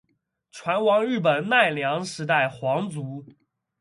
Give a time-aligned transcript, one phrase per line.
[0.51, 3.23] 船王日本奈良时代皇族。